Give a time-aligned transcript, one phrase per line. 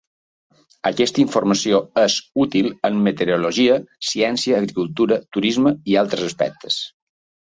[0.89, 2.15] Aquesta informació és
[2.45, 3.77] útil en meteorologia,
[4.11, 6.79] ciència, agricultura, turisme, i altres aspectes.